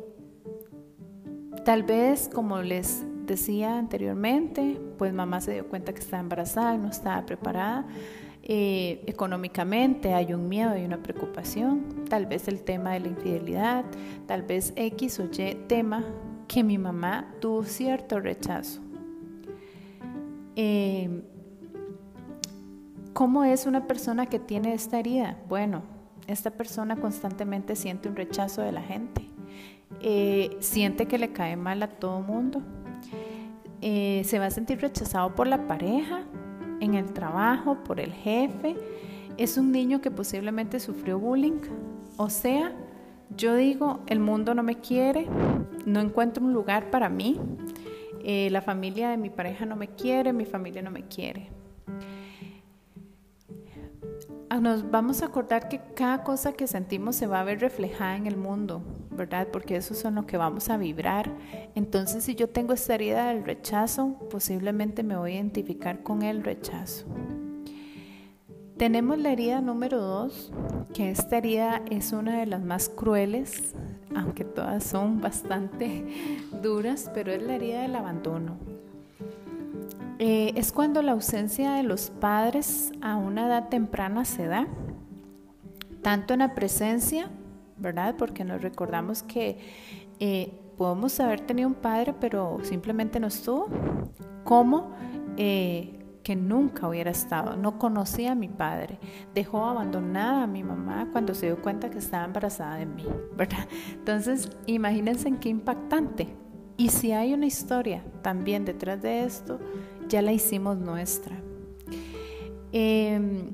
tal 1.65 1.83
vez, 1.83 2.29
como 2.33 2.61
les 2.63 3.05
decía 3.27 3.79
anteriormente, 3.79 4.81
pues 4.99 5.13
mamá 5.13 5.41
se 5.41 5.53
dio 5.53 5.69
cuenta 5.69 5.93
que 5.93 6.01
estaba 6.01 6.21
embarazada 6.21 6.75
y 6.75 6.79
no 6.79 6.89
estaba 6.89 7.25
preparada. 7.27 7.87
Eh, 8.45 9.05
económicamente 9.07 10.15
hay 10.15 10.35
un 10.35 10.49
miedo, 10.49 10.71
hay 10.71 10.85
una 10.85 10.99
preocupación, 10.99 12.05
tal 12.09 12.27
vez 12.27 12.49
el 12.49 12.63
tema 12.63 12.93
de 12.93 13.01
la 13.01 13.09
infidelidad, 13.09 13.85
tal 14.27 14.43
vez 14.43 14.73
X 14.75 15.21
o 15.21 15.25
Y 15.25 15.55
tema 15.69 16.05
que 16.49 16.65
mi 16.65 16.77
mamá 16.77 17.33
tuvo 17.41 17.63
cierto 17.63 18.19
rechazo. 18.19 18.81
Eh, 20.57 21.23
¿Cómo 23.13 23.45
es 23.45 23.67
una 23.67 23.87
persona 23.87 24.27
que 24.27 24.39
tiene 24.39 24.75
esta 24.75 24.99
herida? 24.99 25.37
Bueno, 25.49 25.83
esta 26.27 26.51
persona 26.51 26.97
constantemente 26.97 27.77
siente 27.77 28.09
un 28.09 28.17
rechazo 28.17 28.63
de 28.63 28.73
la 28.73 28.83
gente, 28.83 29.23
eh, 30.01 30.57
siente 30.61 31.07
que 31.07 31.19
le 31.19 31.33
cae 31.33 31.57
mal 31.57 31.83
a 31.83 31.89
todo 31.89 32.21
mundo, 32.21 32.63
eh, 33.83 34.23
se 34.25 34.39
va 34.39 34.47
a 34.47 34.51
sentir 34.51 34.81
rechazado 34.81 35.35
por 35.35 35.47
la 35.47 35.67
pareja, 35.67 36.25
en 36.81 36.95
el 36.95 37.13
trabajo, 37.13 37.77
por 37.85 38.01
el 38.01 38.13
jefe. 38.13 38.77
Es 39.37 39.57
un 39.57 39.71
niño 39.73 40.01
que 40.01 40.11
posiblemente 40.11 40.81
sufrió 40.81 41.19
bullying. 41.19 41.61
O 42.17 42.31
sea, 42.31 42.73
yo 43.37 43.55
digo, 43.57 44.01
el 44.07 44.21
mundo 44.21 44.55
no 44.55 44.63
me 44.63 44.77
quiere, 44.77 45.27
no 45.87 46.01
encuentro 46.01 46.45
un 46.45 46.53
lugar 46.53 46.91
para 46.91 47.09
mí, 47.09 47.39
eh, 48.25 48.49
la 48.51 48.63
familia 48.63 49.11
de 49.11 49.17
mi 49.17 49.31
pareja 49.31 49.67
no 49.67 49.77
me 49.77 49.89
quiere, 49.89 50.33
mi 50.33 50.45
familia 50.45 50.83
no 50.83 50.91
me 50.91 51.07
quiere. 51.07 51.49
Ah, 54.49 54.61
nos 54.61 54.91
vamos 54.91 55.23
a 55.23 55.27
acordar 55.27 55.69
que 55.69 55.81
cada 55.95 56.25
cosa 56.25 56.53
que 56.53 56.67
sentimos 56.67 57.17
se 57.17 57.27
va 57.27 57.41
a 57.41 57.45
ver 57.45 57.61
reflejada 57.61 58.17
en 58.17 58.27
el 58.27 58.37
mundo, 58.37 58.83
¿verdad? 59.17 59.49
Porque 59.53 59.77
eso 59.77 59.95
es 59.95 60.05
lo 60.05 60.27
que 60.27 60.37
vamos 60.37 60.71
a 60.71 60.77
vibrar. 60.77 61.31
Entonces, 61.75 62.25
si 62.25 62.35
yo 62.35 62.49
tengo 62.49 62.73
esta 62.73 62.95
herida 62.95 63.29
del 63.29 63.45
rechazo, 63.45 64.17
posiblemente 64.31 65.03
me 65.03 65.17
voy 65.17 65.33
a 65.33 65.35
identificar 65.37 66.03
con 66.03 66.23
el 66.23 66.43
rechazo. 66.43 67.07
Tenemos 68.77 69.19
la 69.19 69.31
herida 69.31 69.61
número 69.61 70.01
dos, 70.01 70.53
que 70.93 71.11
esta 71.11 71.39
herida 71.39 71.83
es 71.91 72.13
una 72.13 72.39
de 72.41 72.47
las 72.47 72.63
más 72.63 72.89
crueles, 72.89 73.75
aunque 74.17 74.45
todas 74.45 74.83
son 74.83 75.21
bastante 75.21 76.05
duras, 76.63 77.11
pero 77.15 77.33
es 77.33 77.43
la 77.43 77.55
herida 77.55 77.83
del 77.83 77.95
abandono. 77.95 78.57
eh, 80.19 80.53
es 80.57 80.73
cuando 80.73 81.03
la 81.03 81.13
ausencia 81.13 81.73
de 81.75 81.83
los 81.83 82.11
padres 82.11 82.93
a 83.01 83.17
una 83.17 83.47
edad 83.47 83.69
temprana 83.69 84.25
se 84.25 84.47
da, 84.47 84.67
tanto 86.03 86.33
en 86.33 86.41
la 86.41 86.55
presencia, 86.55 87.31
¿verdad? 87.83 88.15
Porque 88.17 88.45
nos 88.45 88.63
recordamos 88.63 89.23
que 89.23 89.59
eh, 90.21 90.53
podemos 90.79 91.19
haber 91.21 91.41
tenido 91.41 91.69
un 91.69 91.75
padre, 91.75 92.15
pero 92.19 92.59
simplemente 92.63 93.21
no 93.21 93.27
estuvo, 93.27 93.69
como 94.45 94.93
eh, 95.37 95.99
que 96.23 96.37
nunca 96.37 96.89
hubiera 96.89 97.11
estado, 97.11 97.57
no 97.57 97.79
conocía 97.79 98.33
a 98.33 98.35
mi 98.35 98.49
padre, 98.49 98.99
dejó 99.35 99.67
abandonada 99.67 100.45
a 100.45 100.47
mi 100.47 100.63
mamá 100.63 101.09
cuando 101.11 101.35
se 101.35 101.47
dio 101.47 101.61
cuenta 101.61 101.91
que 101.91 101.99
estaba 101.99 102.25
embarazada 102.25 102.77
de 102.77 102.87
mí, 102.87 103.05
¿verdad? 103.37 103.67
Entonces, 103.93 104.49
imagínense 104.67 105.29
en 105.29 105.39
qué 105.39 105.49
impactante. 105.49 106.29
Y 106.77 106.89
si 106.89 107.13
hay 107.13 107.35
una 107.35 107.47
historia 107.47 108.03
también 108.23 108.65
detrás 108.65 109.03
de 109.03 109.25
esto, 109.25 109.59
ya 110.09 110.23
la 110.23 110.33
hicimos 110.33 110.79
nuestra. 110.79 111.37
Em, 112.73 113.53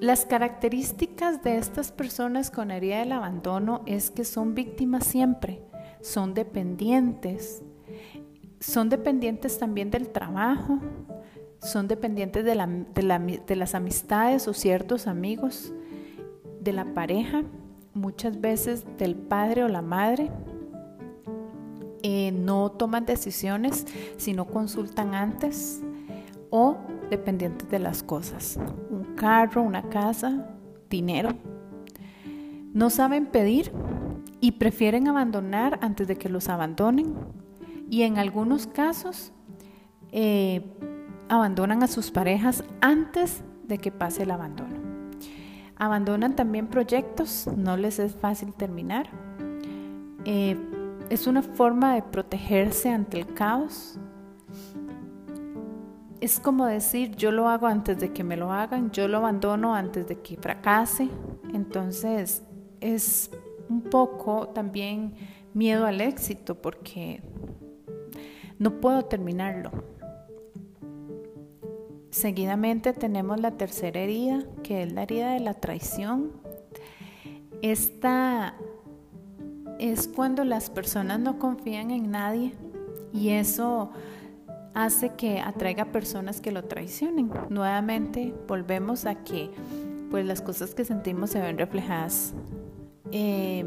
las 0.00 0.24
características 0.24 1.42
de 1.42 1.58
estas 1.58 1.92
personas 1.92 2.50
con 2.50 2.70
herida 2.70 3.00
del 3.00 3.12
abandono 3.12 3.82
es 3.84 4.10
que 4.10 4.24
son 4.24 4.54
víctimas 4.54 5.04
siempre, 5.04 5.62
son 6.00 6.32
dependientes, 6.32 7.62
son 8.60 8.88
dependientes 8.88 9.58
también 9.58 9.90
del 9.90 10.08
trabajo, 10.08 10.78
son 11.60 11.86
dependientes 11.86 12.46
de, 12.46 13.56
las 13.56 13.74
amistades 13.74 14.48
o 14.48 14.54
ciertos 14.54 15.06
amigos, 15.06 15.74
de 16.62 16.72
la 16.72 16.94
pareja, 16.94 17.42
muchas 17.92 18.40
veces 18.40 18.84
del 18.96 19.14
padre 19.16 19.64
o 19.64 19.68
la 19.68 19.82
madre. 19.82 20.30
Eh, 22.02 22.32
no 22.32 22.70
toman 22.70 23.04
decisiones 23.04 23.86
si 24.16 24.32
no 24.32 24.46
consultan 24.46 25.14
antes 25.14 25.82
o 26.48 26.78
dependientes 27.10 27.68
de 27.68 27.78
las 27.78 28.02
cosas. 28.02 28.58
Carro, 29.20 29.60
una 29.60 29.82
casa, 29.82 30.46
dinero. 30.88 31.34
No 32.72 32.88
saben 32.88 33.26
pedir 33.26 33.70
y 34.40 34.52
prefieren 34.52 35.08
abandonar 35.08 35.78
antes 35.82 36.08
de 36.08 36.16
que 36.16 36.30
los 36.30 36.48
abandonen. 36.48 37.14
Y 37.90 38.04
en 38.04 38.16
algunos 38.16 38.66
casos 38.66 39.34
eh, 40.10 40.64
abandonan 41.28 41.82
a 41.82 41.86
sus 41.86 42.10
parejas 42.10 42.64
antes 42.80 43.44
de 43.64 43.76
que 43.76 43.92
pase 43.92 44.22
el 44.22 44.30
abandono. 44.30 44.74
Abandonan 45.76 46.34
también 46.34 46.68
proyectos, 46.68 47.46
no 47.54 47.76
les 47.76 47.98
es 47.98 48.16
fácil 48.16 48.54
terminar. 48.54 49.10
Eh, 50.24 50.56
es 51.10 51.26
una 51.26 51.42
forma 51.42 51.94
de 51.94 52.00
protegerse 52.00 52.88
ante 52.88 53.18
el 53.18 53.34
caos. 53.34 53.98
Es 56.20 56.38
como 56.38 56.66
decir, 56.66 57.16
yo 57.16 57.32
lo 57.32 57.48
hago 57.48 57.66
antes 57.66 57.98
de 57.98 58.12
que 58.12 58.22
me 58.22 58.36
lo 58.36 58.52
hagan, 58.52 58.90
yo 58.90 59.08
lo 59.08 59.18
abandono 59.18 59.74
antes 59.74 60.06
de 60.06 60.16
que 60.20 60.36
fracase. 60.36 61.08
Entonces 61.54 62.42
es 62.80 63.30
un 63.68 63.82
poco 63.82 64.48
también 64.48 65.14
miedo 65.54 65.86
al 65.86 66.00
éxito 66.00 66.56
porque 66.56 67.22
no 68.58 68.80
puedo 68.80 69.04
terminarlo. 69.06 69.70
Seguidamente 72.10 72.92
tenemos 72.92 73.40
la 73.40 73.52
tercera 73.52 74.00
herida, 74.00 74.44
que 74.62 74.82
es 74.82 74.92
la 74.92 75.04
herida 75.04 75.32
de 75.32 75.40
la 75.40 75.54
traición. 75.54 76.32
Esta 77.62 78.56
es 79.78 80.08
cuando 80.08 80.44
las 80.44 80.68
personas 80.68 81.20
no 81.20 81.38
confían 81.38 81.90
en 81.90 82.10
nadie 82.10 82.52
y 83.12 83.30
eso 83.30 83.90
hace 84.74 85.10
que 85.14 85.40
atraiga 85.40 85.86
personas 85.86 86.40
que 86.40 86.52
lo 86.52 86.64
traicionen. 86.64 87.30
Nuevamente 87.48 88.34
volvemos 88.46 89.06
a 89.06 89.16
que 89.16 89.50
pues 90.10 90.26
las 90.26 90.42
cosas 90.42 90.74
que 90.74 90.84
sentimos 90.84 91.30
se 91.30 91.40
ven 91.40 91.58
reflejadas. 91.58 92.34
Eh, 93.12 93.64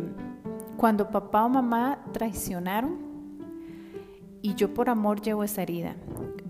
cuando 0.78 1.10
papá 1.10 1.46
o 1.46 1.50
mamá 1.50 2.00
traicionaron 2.12 2.98
y 4.42 4.56
yo 4.56 4.74
por 4.74 4.90
amor 4.90 5.22
llevo 5.22 5.44
esa 5.44 5.62
herida, 5.62 5.96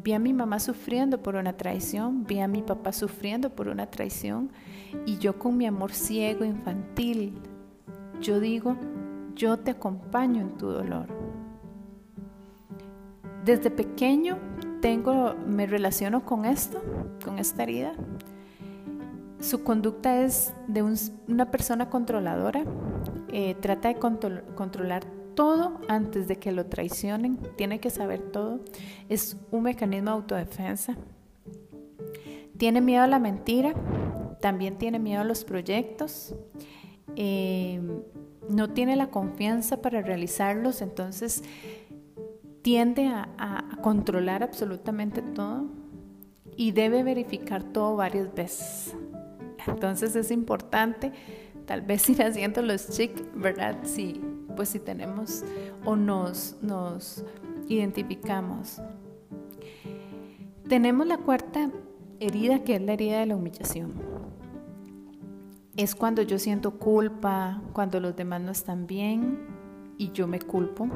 Vi 0.04 0.12
a 0.12 0.20
mi 0.20 0.34
mamá 0.34 0.60
sufriendo 0.60 1.24
por 1.24 1.36
una 1.36 1.54
traición, 1.54 2.26
vi 2.26 2.40
a 2.42 2.48
mi 2.50 2.62
papá 2.62 2.92
sufriendo 2.92 3.52
por 3.52 3.70
una 3.70 3.90
traición 3.90 4.52
y 5.06 5.18
yo 5.18 5.40
con 5.40 5.56
mi 5.56 5.66
amor 5.66 5.94
ciego, 5.94 6.44
infantil, 6.44 7.36
yo 8.20 8.42
digo, 8.42 8.76
yo 9.34 9.60
te 9.60 9.72
acompaño 9.72 10.42
en 10.42 10.58
tu 10.58 10.68
dolor. 10.68 11.23
Desde 13.44 13.70
pequeño 13.70 14.38
tengo, 14.82 15.36
me 15.46 15.66
relaciono 15.66 16.26
con 16.26 16.46
esto, 16.46 16.82
con 17.24 17.40
esta 17.40 17.64
herida. 17.64 17.94
Su 19.42 19.64
conducta 19.64 20.22
es 20.22 20.54
de 20.68 20.82
una 21.28 21.52
persona 21.52 21.90
controladora, 21.90 22.64
eh, 23.34 23.56
trata 23.56 23.90
de 23.90 23.96
controlar 23.96 25.04
todo 25.36 25.82
antes 25.90 26.30
de 26.30 26.38
que 26.38 26.54
lo 26.54 26.68
traicionen, 26.68 27.38
tiene 27.58 27.80
que 27.80 27.90
saber 27.90 28.22
todo. 28.22 28.62
Es 29.10 29.36
un 29.52 29.64
mecanismo 29.64 30.12
de 30.12 30.16
autodefensa. 30.16 30.96
Tiene 32.58 32.80
miedo 32.80 33.04
a 33.04 33.08
la 33.08 33.20
mentira, 33.20 33.74
también 34.40 34.78
tiene 34.78 35.00
miedo 35.00 35.20
a 35.20 35.26
los 35.26 35.44
proyectos, 35.44 36.34
eh, 37.18 37.82
no 38.50 38.70
tiene 38.70 38.96
la 38.96 39.08
confianza 39.08 39.82
para 39.82 40.02
realizarlos, 40.02 40.82
entonces 40.82 41.44
tiende 42.64 43.08
a, 43.08 43.30
controlar 43.82 44.44
absolutamente 44.44 45.22
todo 45.22 45.66
y 46.56 46.72
debe 46.72 47.04
verificar 47.04 47.64
todo 47.64 47.96
varias 47.98 48.34
veces. 48.34 48.96
Entonces 49.68 50.16
es 50.16 50.32
importante 50.32 51.12
tal 51.66 51.82
vez 51.82 52.10
ir 52.10 52.24
haciendo 52.24 52.62
los 52.62 52.90
chicos, 52.90 53.24
¿verdad? 53.36 53.78
Sí 53.84 54.20
pues 54.56 54.70
si 54.70 54.80
tenemos 54.80 55.44
o 55.86 55.96
nos, 55.96 56.56
nos 56.62 57.24
identificamos. 57.68 58.82
Tenemos 60.68 61.08
la 61.08 61.18
cuarta 61.18 61.70
herida 62.20 62.64
que 62.64 62.76
es 62.76 62.82
la 62.82 62.94
herida 62.94 63.20
de 63.20 63.26
la 63.28 63.36
humillación. 63.36 63.92
Es 65.76 65.96
cuando 65.96 66.22
yo 66.22 66.38
siento 66.38 66.78
culpa, 66.78 67.62
cuando 67.74 68.00
los 68.00 68.16
demás 68.16 68.42
no 68.42 68.52
están 68.52 68.86
bien 68.86 69.40
y 69.98 70.12
yo 70.12 70.28
me 70.28 70.40
culpo. 70.40 70.88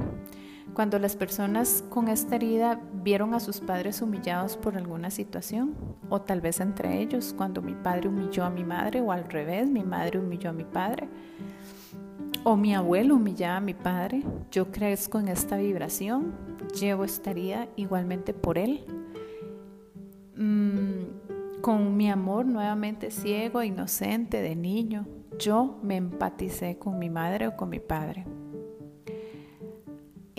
Cuando 0.74 1.00
las 1.00 1.16
personas 1.16 1.84
con 1.90 2.08
esta 2.08 2.36
herida 2.36 2.80
vieron 3.04 3.34
a 3.34 3.40
sus 3.40 3.60
padres 3.60 4.02
humillados 4.02 4.58
por 4.58 4.78
alguna 4.78 5.10
situación, 5.10 5.76
o 6.10 6.22
tal 6.22 6.42
vez 6.42 6.60
entre 6.60 7.02
ellos, 7.02 7.34
cuando 7.36 7.62
mi 7.62 7.74
padre 7.74 8.10
humilló 8.10 8.44
a 8.44 8.50
mi 8.50 8.64
madre, 8.64 9.02
o 9.02 9.12
al 9.12 9.24
revés, 9.26 9.68
mi 9.68 9.84
madre 9.84 10.20
humilló 10.20 10.52
a 10.52 10.54
mi 10.54 10.66
padre 10.66 11.08
o 12.50 12.56
mi 12.56 12.74
abuelo 12.74 13.16
humillaba 13.16 13.58
a 13.58 13.60
mi 13.60 13.74
padre, 13.74 14.24
yo 14.52 14.72
crezco 14.72 15.20
en 15.20 15.28
esta 15.28 15.58
vibración, 15.58 16.34
llevo 16.80 17.04
esta 17.04 17.32
herida 17.32 17.68
igualmente 17.76 18.34
por 18.34 18.58
él. 18.58 18.86
Mm, 20.38 21.60
con 21.60 21.98
mi 21.98 22.10
amor 22.10 22.46
nuevamente 22.46 23.12
ciego, 23.12 23.64
inocente, 23.64 24.42
de 24.42 24.56
niño, 24.56 25.06
yo 25.38 25.78
me 25.84 25.98
empaticé 25.98 26.78
con 26.78 26.98
mi 26.98 27.10
madre 27.10 27.48
o 27.48 27.58
con 27.58 27.68
mi 27.68 27.82
padre. 27.82 28.26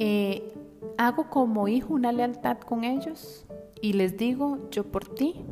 Eh, 0.01 0.55
hago 0.97 1.29
como 1.29 1.67
hijo 1.67 1.93
una 1.93 2.13
lealtad 2.13 2.59
con 2.59 2.85
ellos 2.85 3.45
y 3.83 3.95
les 3.95 4.17
digo 4.17 4.59
yo 4.71 4.85
por 4.85 5.09
ti 5.09 5.45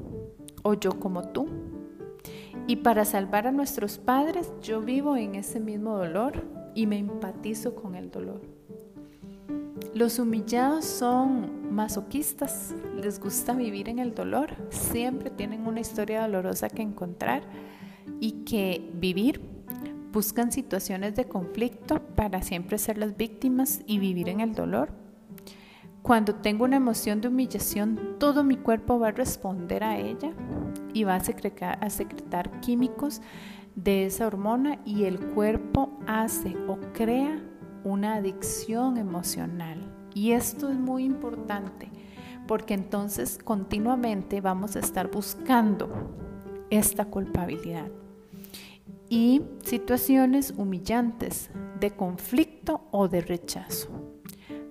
o 0.63 0.75
yo 0.75 1.01
como 1.01 1.29
tú. 1.31 1.49
Y 2.69 2.77
para 2.77 3.05
salvar 3.05 3.49
a 3.49 3.53
nuestros 3.53 3.99
padres, 3.99 4.53
yo 4.63 4.81
vivo 4.81 5.17
en 5.17 5.35
ese 5.35 5.59
mismo 5.59 5.99
dolor 5.99 6.45
y 6.77 6.87
me 6.87 6.97
empatizo 6.99 7.75
con 7.75 7.97
el 7.97 8.11
dolor. 8.11 8.41
Los 9.95 10.21
humillados 10.21 10.85
son 10.85 11.75
masoquistas, 11.75 12.73
les 13.03 13.19
gusta 13.19 13.53
vivir 13.53 13.89
en 13.89 13.99
el 13.99 14.15
dolor, 14.15 14.55
siempre 14.71 15.31
tienen 15.31 15.67
una 15.67 15.81
historia 15.81 16.23
dolorosa 16.23 16.69
que 16.69 16.83
encontrar 16.83 17.43
y 18.21 18.45
que 18.45 18.91
vivir. 18.95 19.56
Buscan 20.17 20.51
situaciones 20.51 21.15
de 21.15 21.27
conflicto 21.27 22.01
para 22.01 22.41
siempre 22.41 22.79
ser 22.79 22.97
las 22.97 23.19
víctimas 23.19 23.83
y 23.87 23.99
vivir 23.99 24.31
en 24.31 24.41
el 24.41 24.55
dolor. 24.55 24.89
Cuando 26.01 26.37
tengo 26.37 26.65
una 26.65 26.77
emoción 26.77 27.21
de 27.21 27.29
humillación, 27.29 28.17
todo 28.19 28.43
mi 28.43 28.57
cuerpo 28.57 28.99
va 28.99 29.09
a 29.09 29.11
responder 29.11 29.85
a 29.85 29.99
ella 29.99 30.33
y 30.95 31.05
va 31.05 31.17
a 31.17 31.21
secretar, 31.21 32.61
químicos 32.63 33.21
de 33.75 34.07
esa 34.07 34.27
hormona 34.27 34.79
y 34.87 35.05
el 35.05 35.21
cuerpo 35.21 36.01
hace 36.07 36.57
o 36.67 36.79
crea 36.95 37.39
una 37.85 38.15
adicción 38.15 38.97
emocional. 38.97 39.83
Y 40.15 40.31
esto 40.31 40.71
es 40.71 40.79
muy 40.79 41.05
importante 41.05 41.91
porque 42.49 42.73
entonces 42.73 43.37
continuamente 43.37 44.41
vamos 44.41 44.77
a 44.77 44.79
estar 44.79 45.11
buscando 45.11 45.91
esta 46.71 47.05
culpabilidad 47.05 47.91
y 49.09 49.43
situaciones 49.67 50.55
humillantes 50.57 51.51
de 51.81 51.91
conflicto 51.91 52.83
o 52.93 53.09
de 53.09 53.21
rechazo 53.21 53.89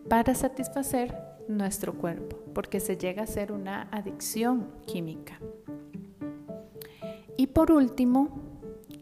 para 0.08 0.34
satisfacer 0.34 1.14
nuestro 1.50 1.94
cuerpo, 1.94 2.38
porque 2.54 2.80
se 2.80 2.96
llega 2.96 3.24
a 3.24 3.28
ser 3.28 3.52
una 3.52 3.90
adicción 3.92 4.70
química. 4.86 5.38
Y 7.36 7.48
por 7.48 7.74
último, 7.74 8.30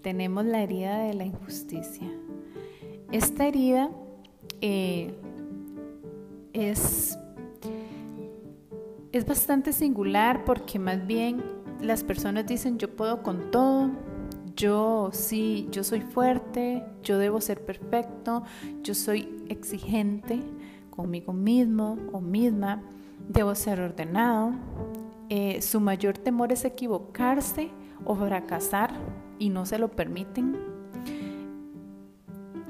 tenemos 0.01 0.45
la 0.45 0.63
herida 0.63 0.97
de 0.97 1.13
la 1.13 1.25
injusticia. 1.25 2.11
Esta 3.11 3.45
herida 3.45 3.91
eh, 4.61 5.13
es, 6.53 7.19
es 9.11 9.25
bastante 9.27 9.71
singular 9.71 10.43
porque 10.43 10.79
más 10.79 11.05
bien 11.05 11.43
las 11.79 12.03
personas 12.03 12.47
dicen 12.47 12.79
yo 12.79 12.89
puedo 12.95 13.21
con 13.21 13.51
todo, 13.51 13.91
yo 14.55 15.09
sí, 15.11 15.67
yo 15.71 15.83
soy 15.83 16.01
fuerte, 16.01 16.83
yo 17.03 17.17
debo 17.17 17.41
ser 17.41 17.65
perfecto, 17.65 18.43
yo 18.81 18.93
soy 18.93 19.43
exigente 19.49 20.41
conmigo 20.89 21.33
mismo 21.33 21.97
o 22.11 22.21
misma, 22.21 22.81
debo 23.27 23.55
ser 23.55 23.81
ordenado. 23.81 24.53
Eh, 25.29 25.61
su 25.61 25.79
mayor 25.79 26.17
temor 26.17 26.51
es 26.51 26.65
equivocarse 26.65 27.71
o 28.05 28.15
fracasar 28.15 28.93
y 29.39 29.49
no 29.49 29.65
se 29.65 29.79
lo 29.79 29.89
permiten. 29.89 30.55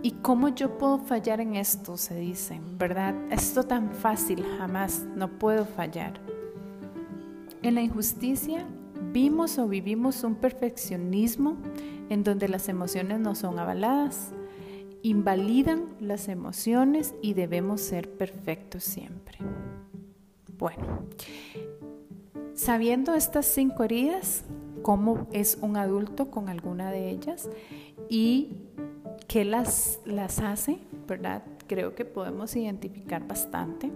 ¿Y 0.01 0.11
cómo 0.21 0.49
yo 0.49 0.77
puedo 0.77 0.99
fallar 0.99 1.39
en 1.39 1.55
esto? 1.55 1.97
Se 1.97 2.15
dice, 2.15 2.59
¿verdad? 2.77 3.15
Esto 3.31 3.63
tan 3.63 3.91
fácil, 3.91 4.45
jamás, 4.57 5.05
no 5.15 5.29
puedo 5.29 5.65
fallar. 5.65 6.19
En 7.61 7.75
la 7.75 7.81
injusticia 7.81 8.65
vimos 9.13 9.59
o 9.59 9.67
vivimos 9.67 10.23
un 10.23 10.35
perfeccionismo 10.35 11.57
en 12.09 12.23
donde 12.23 12.49
las 12.49 12.67
emociones 12.67 13.19
no 13.19 13.35
son 13.35 13.59
avaladas, 13.59 14.31
invalidan 15.03 15.85
las 15.99 16.27
emociones 16.27 17.13
y 17.21 17.33
debemos 17.33 17.81
ser 17.81 18.09
perfectos 18.09 18.83
siempre. 18.83 19.37
Bueno, 20.57 21.05
sabiendo 22.55 23.13
estas 23.13 23.45
cinco 23.45 23.83
heridas, 23.83 24.43
cómo 24.81 25.27
es 25.31 25.57
un 25.61 25.77
adulto 25.77 26.31
con 26.31 26.49
alguna 26.49 26.91
de 26.91 27.09
ellas 27.09 27.49
y 28.09 28.57
qué 29.27 29.45
las, 29.45 29.99
las 30.05 30.39
hace, 30.39 30.79
¿verdad? 31.07 31.43
Creo 31.67 31.95
que 31.95 32.05
podemos 32.05 32.55
identificar 32.55 33.25
bastante. 33.27 33.91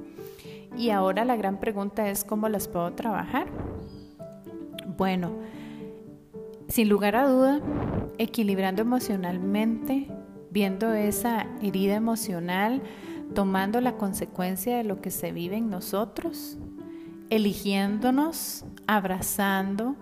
Y 0.77 0.91
ahora 0.91 1.25
la 1.25 1.35
gran 1.35 1.59
pregunta 1.59 2.09
es 2.09 2.23
cómo 2.23 2.49
las 2.49 2.67
puedo 2.67 2.93
trabajar. 2.93 3.47
Bueno, 4.97 5.31
sin 6.67 6.89
lugar 6.89 7.15
a 7.15 7.27
duda, 7.27 7.61
equilibrando 8.17 8.81
emocionalmente, 8.81 10.07
viendo 10.49 10.91
esa 10.93 11.45
herida 11.61 11.93
emocional, 11.93 12.81
tomando 13.35 13.79
la 13.79 13.95
consecuencia 13.97 14.75
de 14.77 14.83
lo 14.83 14.99
que 14.99 15.11
se 15.11 15.31
vive 15.31 15.57
en 15.57 15.69
nosotros, 15.69 16.57
eligiéndonos, 17.29 18.65
abrazando 18.87 19.95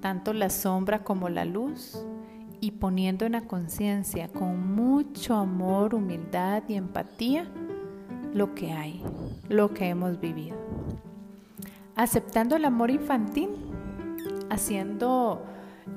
tanto 0.00 0.32
la 0.32 0.50
sombra 0.50 1.04
como 1.04 1.28
la 1.28 1.44
luz 1.44 2.04
y 2.60 2.72
poniendo 2.72 3.26
en 3.26 3.32
la 3.32 3.42
conciencia 3.42 4.28
con 4.28 4.74
mucho 4.74 5.36
amor, 5.36 5.94
humildad 5.94 6.64
y 6.66 6.74
empatía 6.74 7.48
lo 8.34 8.54
que 8.56 8.72
hay, 8.72 9.00
lo 9.48 9.72
que 9.72 9.88
hemos 9.88 10.18
vivido. 10.20 10.56
Aceptando 11.94 12.56
el 12.56 12.64
amor 12.64 12.90
infantil 12.90 13.50
haciendo 14.50 15.42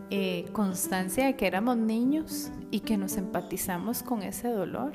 eh, 0.10 0.46
constancia 0.54 1.26
de 1.26 1.36
que 1.36 1.48
éramos 1.48 1.78
niños 1.78 2.52
y 2.72 2.82
que 2.82 2.98
nos 2.98 3.18
empatizamos 3.18 4.04
con 4.04 4.24
ese 4.24 4.48
dolor, 4.48 4.94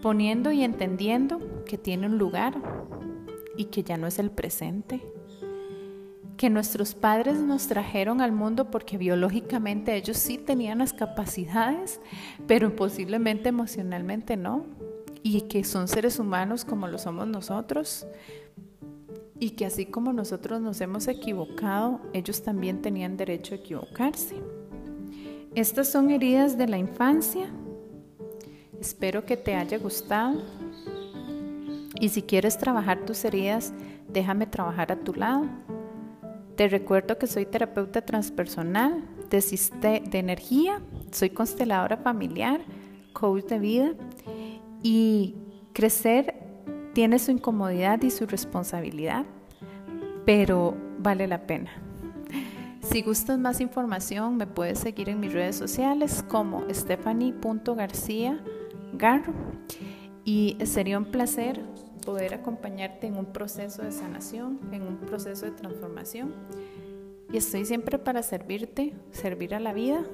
poniendo 0.00 0.52
y 0.52 0.62
entendiendo 0.62 1.40
que 1.66 1.78
tiene 1.78 2.06
un 2.06 2.18
lugar 2.18 2.54
y 3.56 3.66
que 3.66 3.82
ya 3.82 3.96
no 3.96 4.06
es 4.06 4.18
el 4.18 4.30
presente, 4.30 5.02
que 6.36 6.50
nuestros 6.50 6.94
padres 6.94 7.38
nos 7.38 7.68
trajeron 7.68 8.20
al 8.20 8.32
mundo 8.32 8.70
porque 8.70 8.98
biológicamente 8.98 9.94
ellos 9.94 10.16
sí 10.16 10.38
tenían 10.38 10.78
las 10.78 10.92
capacidades, 10.92 12.00
pero 12.46 12.74
posiblemente 12.74 13.48
emocionalmente 13.48 14.36
no, 14.36 14.64
y 15.22 15.42
que 15.42 15.64
son 15.64 15.88
seres 15.88 16.18
humanos 16.18 16.64
como 16.64 16.86
lo 16.86 16.98
somos 16.98 17.26
nosotros, 17.26 18.06
y 19.44 19.50
que 19.50 19.66
así 19.66 19.84
como 19.84 20.14
nosotros 20.14 20.62
nos 20.62 20.80
hemos 20.80 21.06
equivocado, 21.06 22.00
ellos 22.14 22.42
también 22.42 22.80
tenían 22.80 23.18
derecho 23.18 23.54
a 23.54 23.58
equivocarse. 23.58 24.36
Estas 25.54 25.92
son 25.92 26.10
heridas 26.10 26.56
de 26.56 26.66
la 26.66 26.78
infancia. 26.78 27.50
Espero 28.80 29.26
que 29.26 29.36
te 29.36 29.54
haya 29.54 29.76
gustado. 29.76 30.40
Y 32.00 32.08
si 32.08 32.22
quieres 32.22 32.56
trabajar 32.56 33.04
tus 33.04 33.22
heridas, 33.26 33.74
déjame 34.08 34.46
trabajar 34.46 34.92
a 34.92 34.96
tu 34.96 35.12
lado. 35.12 35.44
Te 36.56 36.66
recuerdo 36.66 37.18
que 37.18 37.26
soy 37.26 37.44
terapeuta 37.44 38.00
transpersonal 38.00 39.04
de, 39.28 40.00
de 40.10 40.18
energía, 40.18 40.80
soy 41.12 41.28
consteladora 41.28 41.98
familiar, 41.98 42.62
coach 43.12 43.44
de 43.44 43.58
vida 43.58 43.92
y 44.82 45.34
crecer 45.74 46.44
tiene 46.94 47.18
su 47.18 47.32
incomodidad 47.32 48.00
y 48.02 48.10
su 48.10 48.24
responsabilidad, 48.24 49.26
pero 50.24 50.76
vale 50.98 51.26
la 51.26 51.46
pena. 51.46 51.70
Si 52.82 53.02
gustas 53.02 53.38
más 53.38 53.60
información, 53.60 54.36
me 54.36 54.46
puedes 54.46 54.78
seguir 54.78 55.08
en 55.08 55.20
mis 55.20 55.32
redes 55.32 55.56
sociales 55.56 56.24
como 56.28 56.62
stephanie.garcía.garro 56.70 59.32
y 60.24 60.56
sería 60.64 60.98
un 60.98 61.06
placer 61.06 61.62
poder 62.04 62.34
acompañarte 62.34 63.06
en 63.06 63.16
un 63.16 63.26
proceso 63.26 63.82
de 63.82 63.90
sanación, 63.90 64.60
en 64.72 64.82
un 64.82 64.98
proceso 64.98 65.46
de 65.46 65.52
transformación. 65.52 66.34
Y 67.32 67.38
estoy 67.38 67.64
siempre 67.64 67.98
para 67.98 68.22
servirte, 68.22 68.94
servir 69.10 69.54
a 69.54 69.60
la 69.60 69.72
vida. 69.72 70.04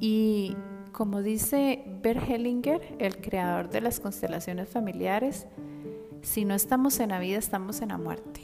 Y 0.00 0.56
como 0.92 1.22
dice 1.22 1.84
Bert 2.02 2.28
Hellinger, 2.28 2.96
el 2.98 3.16
creador 3.16 3.68
de 3.68 3.80
las 3.80 4.00
constelaciones 4.00 4.68
familiares, 4.68 5.46
si 6.22 6.44
no 6.44 6.54
estamos 6.54 6.98
en 7.00 7.10
la 7.10 7.18
vida, 7.18 7.38
estamos 7.38 7.82
en 7.82 7.88
la 7.88 7.98
muerte. 7.98 8.40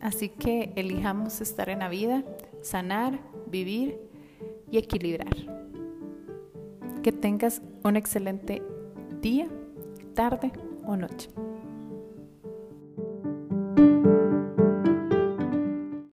Así 0.00 0.28
que 0.30 0.72
elijamos 0.76 1.40
estar 1.40 1.68
en 1.68 1.80
la 1.80 1.88
vida, 1.88 2.24
sanar, 2.62 3.20
vivir 3.46 3.98
y 4.70 4.78
equilibrar. 4.78 5.34
Que 7.02 7.12
tengas 7.12 7.62
un 7.84 7.96
excelente 7.96 8.62
día, 9.20 9.48
tarde 10.14 10.52
o 10.86 10.96
noche. 10.96 11.30